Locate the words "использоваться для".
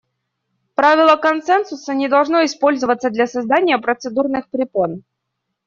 2.43-3.27